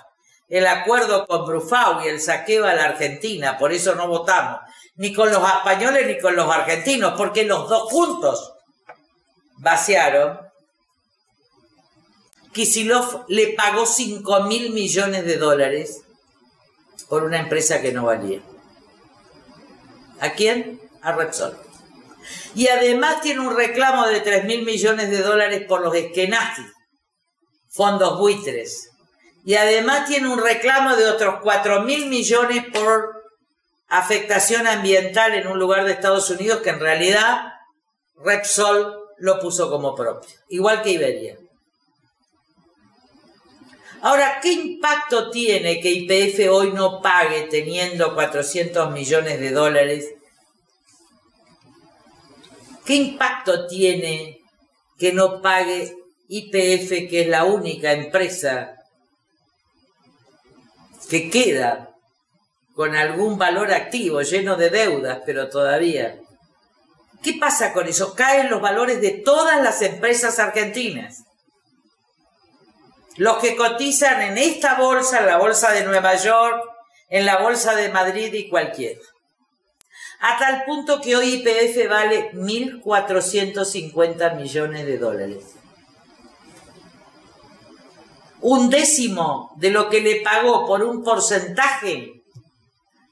el 0.47 0.65
acuerdo 0.67 1.27
con 1.27 1.45
Brufau 1.45 2.03
y 2.03 2.07
el 2.07 2.21
saqueo 2.21 2.65
a 2.65 2.73
la 2.73 2.85
Argentina, 2.85 3.57
por 3.57 3.73
eso 3.73 3.95
no 3.95 4.07
votamos, 4.07 4.61
ni 4.95 5.13
con 5.13 5.31
los 5.31 5.43
españoles 5.43 6.07
ni 6.07 6.19
con 6.19 6.35
los 6.35 6.49
argentinos, 6.49 7.13
porque 7.17 7.43
los 7.43 7.67
dos 7.67 7.83
juntos 7.91 8.53
vaciaron, 9.57 10.39
Kisilov 12.53 13.25
le 13.27 13.53
pagó 13.53 13.85
5 13.85 14.43
mil 14.43 14.73
millones 14.73 15.25
de 15.25 15.37
dólares 15.37 16.01
por 17.07 17.23
una 17.23 17.39
empresa 17.39 17.81
que 17.81 17.91
no 17.91 18.05
valía. 18.05 18.41
¿A 20.19 20.31
quién? 20.31 20.81
A 21.01 21.11
Repsol. 21.11 21.55
Y 22.55 22.67
además 22.67 23.21
tiene 23.21 23.41
un 23.41 23.55
reclamo 23.55 24.07
de 24.07 24.21
3 24.21 24.45
mil 24.45 24.65
millones 24.65 25.11
de 25.11 25.21
dólares 25.21 25.65
por 25.67 25.81
los 25.81 25.93
Eskenazi, 25.93 26.63
fondos 27.69 28.17
buitres. 28.17 28.89
Y 29.47 29.55
además 29.55 30.09
tiene 30.09 30.27
un 30.27 30.43
reclamo 30.43 30.97
de 30.97 31.05
otros 31.05 31.35
4 31.41 31.83
mil 31.83 32.07
millones 32.07 32.65
por 32.73 33.23
afectación 33.87 34.67
ambiental 34.67 35.35
en 35.35 35.47
un 35.47 35.57
lugar 35.57 35.85
de 35.85 35.93
Estados 35.93 36.29
Unidos 36.29 36.59
que 36.59 36.71
en 36.71 36.81
realidad 36.81 37.53
Repsol 38.17 38.93
lo 39.17 39.39
puso 39.39 39.69
como 39.69 39.95
propio, 39.95 40.35
igual 40.49 40.81
que 40.81 40.89
Iberia. 40.89 41.37
Ahora, 44.01 44.39
¿qué 44.41 44.51
impacto 44.51 45.31
tiene 45.31 45.79
que 45.79 45.91
IPF 45.91 46.51
hoy 46.51 46.73
no 46.73 47.01
pague 47.01 47.43
teniendo 47.43 48.15
400 48.15 48.91
millones 48.91 49.39
de 49.39 49.51
dólares? 49.51 50.13
¿Qué 52.85 52.95
impacto 52.95 53.65
tiene 53.65 54.41
que 54.99 55.13
no 55.13 55.41
pague 55.41 55.95
IPF, 56.27 57.09
que 57.09 57.21
es 57.21 57.27
la 57.29 57.45
única 57.45 57.93
empresa 57.93 58.76
que 61.09 61.29
queda 61.29 61.89
con 62.73 62.95
algún 62.95 63.37
valor 63.37 63.73
activo, 63.73 64.21
lleno 64.21 64.55
de 64.55 64.69
deudas, 64.69 65.19
pero 65.25 65.49
todavía? 65.49 66.17
¿Qué 67.23 67.33
pasa 67.33 67.73
con 67.73 67.87
eso? 67.87 68.13
Caen 68.13 68.49
los 68.49 68.61
valores 68.61 69.01
de 69.01 69.11
todas 69.11 69.61
las 69.63 69.81
empresas 69.81 70.37
argentinas 70.39 71.23
los 73.17 73.37
que 73.39 73.55
cotizan 73.55 74.21
en 74.21 74.37
esta 74.37 74.75
bolsa, 74.75 75.19
en 75.19 75.25
la 75.25 75.37
bolsa 75.37 75.71
de 75.71 75.83
Nueva 75.83 76.15
York, 76.15 76.63
en 77.09 77.25
la 77.25 77.37
bolsa 77.37 77.75
de 77.75 77.89
Madrid 77.89 78.31
y 78.33 78.47
cualquiera. 78.47 78.99
A 80.19 80.37
tal 80.37 80.63
punto 80.65 81.01
que 81.01 81.15
hoy 81.15 81.43
IPF 81.43 81.89
vale 81.89 82.31
1.450 82.33 84.35
millones 84.35 84.85
de 84.85 84.97
dólares. 84.97 85.55
Un 88.41 88.69
décimo 88.69 89.51
de 89.55 89.71
lo 89.71 89.89
que 89.89 90.01
le 90.01 90.21
pagó 90.21 90.65
por 90.67 90.83
un 90.83 91.03
porcentaje 91.03 92.23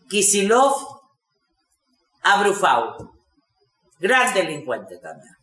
Kisilov 0.09 0.75
a 2.21 2.41
Brufau. 2.41 3.11
Gran 3.99 4.33
delincuente 4.33 4.97
también. 4.97 5.33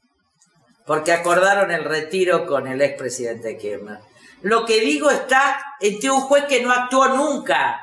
Porque 0.86 1.12
acordaron 1.12 1.70
el 1.70 1.84
retiro 1.84 2.46
con 2.46 2.66
el 2.66 2.80
expresidente 2.82 3.56
Kirchner. 3.56 3.98
Lo 4.42 4.64
que 4.64 4.80
digo 4.80 5.10
está 5.10 5.62
entre 5.80 6.10
un 6.10 6.20
juez 6.22 6.44
que 6.44 6.62
no 6.62 6.72
actuó 6.72 7.08
nunca 7.08 7.80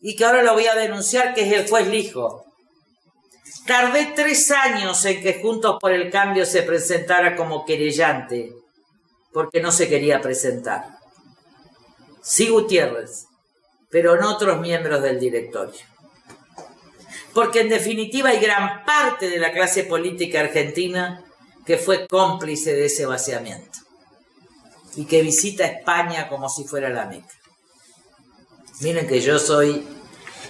y 0.00 0.16
que 0.16 0.24
ahora 0.24 0.42
lo 0.42 0.54
voy 0.54 0.66
a 0.66 0.74
denunciar, 0.74 1.34
que 1.34 1.42
es 1.42 1.52
el 1.52 1.68
juez 1.68 1.88
Lijo. 1.88 2.44
Tardé 3.66 4.12
tres 4.14 4.50
años 4.50 5.04
en 5.04 5.22
que 5.22 5.40
Juntos 5.42 5.76
por 5.80 5.92
el 5.92 6.10
Cambio 6.10 6.46
se 6.46 6.62
presentara 6.62 7.36
como 7.36 7.66
querellante, 7.66 8.52
porque 9.32 9.60
no 9.60 9.70
se 9.70 9.88
quería 9.88 10.20
presentar. 10.20 10.97
Sí, 12.22 12.48
Gutiérrez, 12.48 13.26
pero 13.90 14.20
no 14.20 14.34
otros 14.34 14.60
miembros 14.60 15.02
del 15.02 15.18
directorio. 15.18 15.80
Porque 17.34 17.60
en 17.60 17.68
definitiva 17.68 18.30
hay 18.30 18.40
gran 18.40 18.84
parte 18.84 19.28
de 19.28 19.38
la 19.38 19.52
clase 19.52 19.84
política 19.84 20.40
argentina 20.40 21.24
que 21.64 21.78
fue 21.78 22.06
cómplice 22.06 22.74
de 22.74 22.86
ese 22.86 23.06
vaciamiento 23.06 23.78
y 24.96 25.04
que 25.04 25.22
visita 25.22 25.66
España 25.66 26.28
como 26.28 26.48
si 26.48 26.64
fuera 26.64 26.88
la 26.88 27.06
Meca. 27.06 27.34
Miren 28.80 29.06
que 29.06 29.20
yo 29.20 29.38
soy 29.38 29.86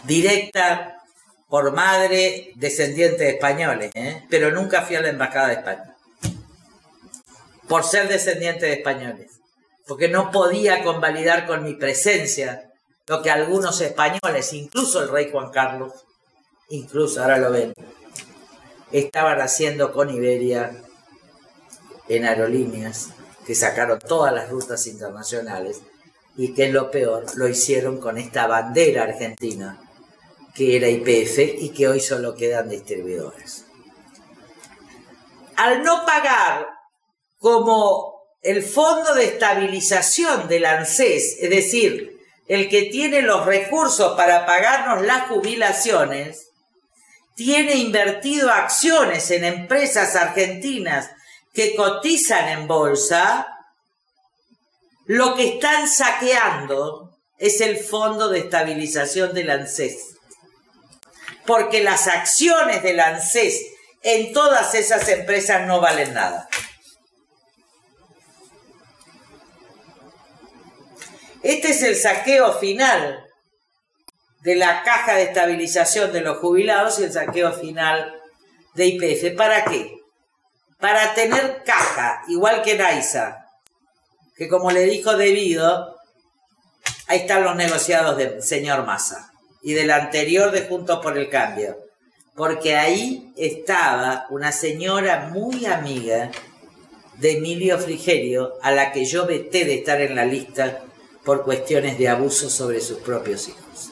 directa 0.04 1.02
por 1.48 1.72
madre 1.72 2.52
descendiente 2.56 3.24
de 3.24 3.30
españoles, 3.30 3.90
¿eh? 3.94 4.24
pero 4.28 4.50
nunca 4.50 4.82
fui 4.82 4.96
a 4.96 5.00
la 5.00 5.08
Embajada 5.08 5.48
de 5.48 5.54
España. 5.54 5.96
Por 7.68 7.84
ser 7.84 8.08
descendiente 8.08 8.66
de 8.66 8.74
españoles. 8.74 9.37
Porque 9.88 10.08
no 10.08 10.30
podía 10.30 10.84
convalidar 10.84 11.46
con 11.46 11.64
mi 11.64 11.74
presencia 11.74 12.70
lo 13.06 13.22
que 13.22 13.30
algunos 13.30 13.80
españoles, 13.80 14.52
incluso 14.52 15.02
el 15.02 15.08
rey 15.08 15.30
Juan 15.32 15.50
Carlos, 15.50 15.92
incluso 16.68 17.22
ahora 17.22 17.38
lo 17.38 17.50
ven, 17.50 17.74
estaban 18.92 19.40
haciendo 19.40 19.92
con 19.92 20.10
Iberia 20.10 20.84
en 22.06 22.26
aerolíneas 22.26 23.08
que 23.46 23.54
sacaron 23.54 23.98
todas 23.98 24.34
las 24.34 24.50
rutas 24.50 24.86
internacionales 24.86 25.80
y 26.36 26.52
que 26.52 26.68
lo 26.70 26.90
peor, 26.90 27.24
lo 27.36 27.48
hicieron 27.48 27.98
con 27.98 28.18
esta 28.18 28.46
bandera 28.46 29.04
argentina 29.04 29.80
que 30.54 30.76
era 30.76 30.88
IPF 30.88 31.62
y 31.62 31.70
que 31.70 31.88
hoy 31.88 32.00
solo 32.00 32.34
quedan 32.34 32.68
distribuidores. 32.68 33.64
Al 35.56 35.82
no 35.82 36.04
pagar 36.04 36.66
como 37.38 38.17
el 38.48 38.62
fondo 38.62 39.14
de 39.14 39.26
estabilización 39.26 40.48
del 40.48 40.64
ANSES, 40.64 41.36
es 41.38 41.50
decir, 41.50 42.18
el 42.46 42.70
que 42.70 42.84
tiene 42.84 43.20
los 43.20 43.44
recursos 43.44 44.16
para 44.16 44.46
pagarnos 44.46 45.04
las 45.04 45.28
jubilaciones, 45.28 46.48
tiene 47.36 47.74
invertido 47.74 48.50
acciones 48.50 49.30
en 49.32 49.44
empresas 49.44 50.16
argentinas 50.16 51.10
que 51.52 51.76
cotizan 51.76 52.48
en 52.48 52.66
bolsa, 52.66 53.46
lo 55.04 55.34
que 55.34 55.56
están 55.56 55.86
saqueando 55.86 57.18
es 57.36 57.60
el 57.60 57.76
Fondo 57.76 58.30
de 58.30 58.38
Estabilización 58.38 59.34
del 59.34 59.50
ANSES. 59.50 60.16
Porque 61.44 61.82
las 61.82 62.08
acciones 62.08 62.82
del 62.82 63.00
ANSES 63.00 63.60
en 64.02 64.32
todas 64.32 64.74
esas 64.74 65.06
empresas 65.10 65.66
no 65.66 65.82
valen 65.82 66.14
nada. 66.14 66.47
Este 71.68 71.90
es 71.90 71.96
el 71.96 71.96
saqueo 71.96 72.54
final 72.54 73.26
de 74.40 74.56
la 74.56 74.82
caja 74.84 75.16
de 75.16 75.24
estabilización 75.24 76.10
de 76.14 76.22
los 76.22 76.38
jubilados 76.38 76.98
y 76.98 77.04
el 77.04 77.12
saqueo 77.12 77.52
final 77.52 78.18
de 78.72 78.86
IPF. 78.86 79.36
¿Para 79.36 79.66
qué? 79.66 79.98
Para 80.80 81.12
tener 81.12 81.62
caja, 81.66 82.22
igual 82.28 82.62
que 82.62 82.78
Naisa, 82.78 83.50
que 84.34 84.48
como 84.48 84.70
le 84.70 84.84
dijo 84.84 85.14
debido, 85.18 85.98
ahí 87.06 87.18
están 87.18 87.44
los 87.44 87.54
negociados 87.54 88.16
del 88.16 88.42
señor 88.42 88.86
Massa 88.86 89.30
y 89.62 89.74
del 89.74 89.90
anterior 89.90 90.50
de 90.50 90.62
Juntos 90.62 91.00
por 91.02 91.18
el 91.18 91.28
Cambio, 91.28 91.76
porque 92.34 92.78
ahí 92.78 93.34
estaba 93.36 94.26
una 94.30 94.52
señora 94.52 95.28
muy 95.34 95.66
amiga 95.66 96.30
de 97.18 97.32
Emilio 97.32 97.78
Frigerio, 97.78 98.54
a 98.62 98.70
la 98.70 98.90
que 98.90 99.04
yo 99.04 99.26
veté 99.26 99.66
de 99.66 99.74
estar 99.74 100.00
en 100.00 100.16
la 100.16 100.24
lista 100.24 100.84
por 101.28 101.44
cuestiones 101.44 101.98
de 101.98 102.08
abuso 102.08 102.48
sobre 102.48 102.80
sus 102.80 103.00
propios 103.00 103.50
hijos. 103.50 103.90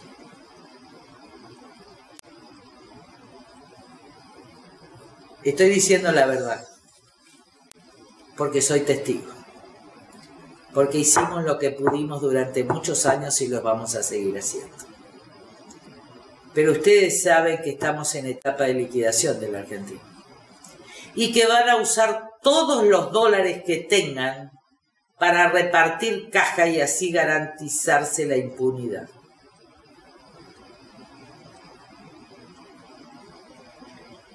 Estoy 5.44 5.68
diciendo 5.68 6.10
la 6.12 6.24
verdad, 6.24 6.66
porque 8.38 8.62
soy 8.62 8.80
testigo, 8.80 9.30
porque 10.72 10.96
hicimos 10.96 11.44
lo 11.44 11.58
que 11.58 11.72
pudimos 11.72 12.22
durante 12.22 12.64
muchos 12.64 13.04
años 13.04 13.38
y 13.42 13.48
lo 13.48 13.60
vamos 13.60 13.96
a 13.96 14.02
seguir 14.02 14.38
haciendo. 14.38 14.74
Pero 16.54 16.72
ustedes 16.72 17.22
saben 17.22 17.60
que 17.60 17.72
estamos 17.72 18.14
en 18.14 18.28
etapa 18.28 18.64
de 18.64 18.72
liquidación 18.72 19.38
de 19.40 19.52
la 19.52 19.58
Argentina 19.58 20.00
y 21.14 21.34
que 21.34 21.46
van 21.46 21.68
a 21.68 21.76
usar 21.76 22.30
todos 22.40 22.82
los 22.86 23.12
dólares 23.12 23.62
que 23.66 23.76
tengan 23.76 24.55
para 25.18 25.48
repartir 25.48 26.30
caja 26.30 26.66
y 26.68 26.80
así 26.80 27.10
garantizarse 27.10 28.26
la 28.26 28.36
impunidad. 28.36 29.08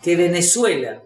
Que 0.02 0.16
Venezuela, 0.16 1.04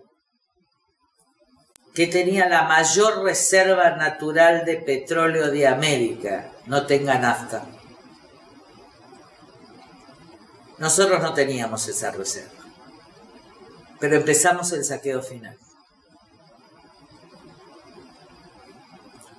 que 1.93 2.07
tenía 2.07 2.47
la 2.47 2.63
mayor 2.63 3.23
reserva 3.23 3.91
natural 3.91 4.63
de 4.65 4.77
petróleo 4.77 5.51
de 5.51 5.67
América, 5.67 6.53
no 6.65 6.85
tenga 6.85 7.19
nafta. 7.19 7.65
Nosotros 10.77 11.21
no 11.21 11.33
teníamos 11.33 11.87
esa 11.87 12.11
reserva, 12.11 12.63
pero 13.99 14.15
empezamos 14.15 14.71
el 14.71 14.83
saqueo 14.85 15.21
final. 15.21 15.57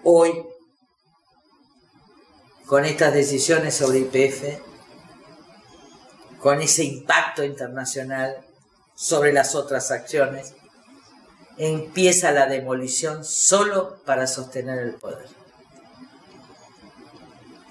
Hoy, 0.08 0.46
con 2.64 2.84
estas 2.84 3.12
decisiones 3.12 3.74
sobre 3.74 3.98
IPF, 3.98 4.60
con 6.38 6.62
ese 6.62 6.84
impacto 6.84 7.42
internacional 7.42 8.36
sobre 8.94 9.32
las 9.32 9.56
otras 9.56 9.90
acciones, 9.90 10.54
empieza 11.58 12.30
la 12.30 12.46
demolición 12.46 13.24
solo 13.24 14.00
para 14.04 14.28
sostener 14.28 14.78
el 14.78 14.94
poder. 14.94 15.26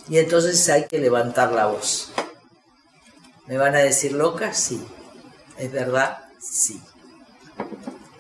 Y 0.09 0.17
entonces 0.17 0.67
hay 0.67 0.87
que 0.87 0.99
levantar 0.99 1.53
la 1.53 1.67
voz. 1.67 2.11
¿Me 3.47 3.57
van 3.57 3.75
a 3.75 3.79
decir 3.79 4.11
loca? 4.11 4.53
Sí. 4.53 4.85
¿Es 5.57 5.71
verdad? 5.71 6.25
Sí. 6.41 6.81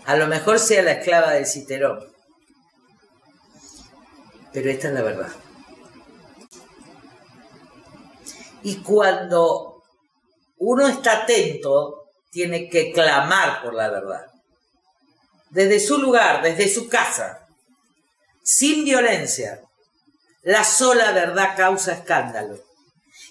A 0.05 0.15
lo 0.15 0.27
mejor 0.27 0.57
sea 0.59 0.83
la 0.83 0.93
esclava 0.93 1.31
del 1.31 1.45
citerón, 1.45 2.14
pero 4.55 4.71
esta 4.71 4.87
es 4.87 4.93
la 4.93 5.01
verdad. 5.01 5.31
Y 8.63 8.77
cuando 8.77 9.83
uno 10.59 10.87
está 10.87 11.23
atento, 11.23 12.05
tiene 12.31 12.69
que 12.69 12.93
clamar 12.93 13.61
por 13.61 13.73
la 13.73 13.89
verdad. 13.89 14.27
Desde 15.49 15.81
su 15.81 15.97
lugar, 15.97 16.41
desde 16.41 16.73
su 16.73 16.87
casa, 16.87 17.45
sin 18.43 18.85
violencia. 18.85 19.59
La 20.43 20.63
sola 20.63 21.11
verdad 21.11 21.57
causa 21.57 21.91
escándalo. 21.91 22.57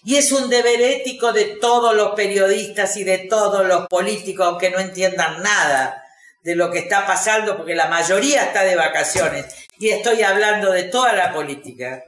Y 0.05 0.17
es 0.17 0.31
un 0.31 0.51
deber 0.51 0.83
ético 0.83 1.33
de 1.33 1.57
todos 1.59 1.97
los 1.97 2.15
periodistas 2.15 2.99
y 2.99 3.05
de 3.05 3.17
todos 3.31 3.67
los 3.67 3.87
políticos, 3.87 4.47
aunque 4.47 4.71
no 4.71 4.79
entiendan 4.79 5.43
nada 5.43 6.04
de 6.45 6.55
lo 6.55 6.71
que 6.71 6.79
está 6.79 7.07
pasando, 7.07 7.57
porque 7.57 7.75
la 7.75 7.89
mayoría 7.89 8.45
está 8.45 8.63
de 8.63 8.77
vacaciones 8.77 9.47
y 9.79 9.89
estoy 9.89 10.23
hablando 10.23 10.71
de 10.71 10.85
toda 10.85 11.15
la 11.15 11.33
política, 11.33 12.05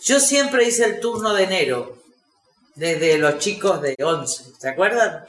yo 0.00 0.20
siempre 0.20 0.64
hice 0.64 0.84
el 0.84 1.00
turno 1.00 1.34
de 1.34 1.44
enero, 1.44 1.98
desde 2.76 3.18
los 3.18 3.38
chicos 3.38 3.82
de 3.82 3.96
11, 4.00 4.44
¿se 4.58 4.68
acuerdan? 4.68 5.24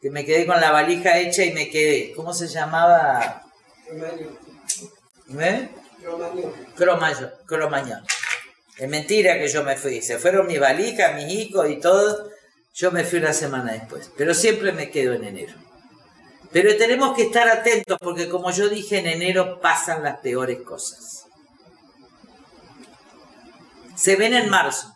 Que 0.00 0.10
me 0.10 0.24
quedé 0.24 0.46
con 0.46 0.60
la 0.60 0.72
valija 0.72 1.18
hecha 1.18 1.44
y 1.44 1.52
me 1.52 1.70
quedé. 1.70 2.12
¿Cómo 2.14 2.34
se 2.34 2.48
llamaba? 2.48 3.44
¿Eh? 5.38 5.68
Cromañón. 6.74 7.32
Cromañón. 7.46 8.04
Es 8.76 8.88
mentira 8.88 9.38
que 9.38 9.46
yo 9.46 9.62
me 9.62 9.76
fui. 9.76 10.02
Se 10.02 10.18
fueron 10.18 10.48
mi 10.48 10.58
valija, 10.58 11.12
mis 11.12 11.32
hijos 11.32 11.70
y 11.70 11.78
todo. 11.78 12.30
Yo 12.74 12.90
me 12.90 13.04
fui 13.04 13.20
una 13.20 13.32
semana 13.32 13.72
después. 13.72 14.10
Pero 14.16 14.34
siempre 14.34 14.72
me 14.72 14.90
quedo 14.90 15.14
en 15.14 15.24
enero. 15.24 15.54
Pero 16.52 16.76
tenemos 16.76 17.16
que 17.16 17.22
estar 17.22 17.48
atentos 17.48 17.96
porque 17.98 18.28
como 18.28 18.50
yo 18.50 18.68
dije, 18.68 18.98
en 18.98 19.06
enero 19.06 19.58
pasan 19.60 20.02
las 20.02 20.18
peores 20.18 20.60
cosas. 20.60 21.26
Se 23.96 24.16
ven 24.16 24.34
en 24.34 24.50
marzo, 24.50 24.94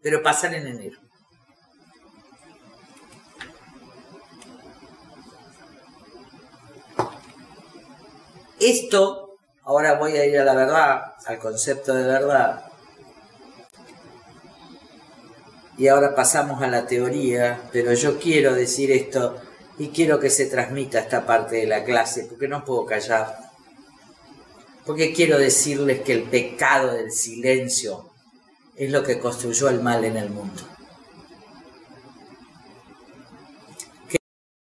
pero 0.00 0.22
pasan 0.22 0.54
en 0.54 0.68
enero. 0.68 0.98
Esto, 8.60 9.36
ahora 9.62 9.94
voy 9.94 10.16
a 10.16 10.24
ir 10.24 10.38
a 10.38 10.44
la 10.44 10.54
verdad, 10.54 11.14
al 11.26 11.38
concepto 11.38 11.94
de 11.94 12.04
verdad. 12.04 12.64
Y 15.76 15.88
ahora 15.88 16.14
pasamos 16.14 16.60
a 16.62 16.66
la 16.66 16.86
teoría, 16.86 17.60
pero 17.72 17.92
yo 17.94 18.18
quiero 18.18 18.54
decir 18.54 18.90
esto 18.90 19.40
y 19.78 19.88
quiero 19.88 20.18
que 20.18 20.30
se 20.30 20.46
transmita 20.46 20.98
esta 21.00 21.24
parte 21.24 21.56
de 21.56 21.66
la 21.66 21.84
clase, 21.84 22.26
porque 22.28 22.48
no 22.48 22.64
puedo 22.64 22.84
callar. 22.84 23.38
Porque 24.84 25.12
quiero 25.12 25.38
decirles 25.38 26.00
que 26.00 26.14
el 26.14 26.22
pecado 26.24 26.94
del 26.94 27.12
silencio 27.12 28.10
es 28.74 28.90
lo 28.90 29.02
que 29.02 29.18
construyó 29.18 29.68
el 29.68 29.80
mal 29.80 30.04
en 30.04 30.16
el 30.16 30.30
mundo. 30.30 30.62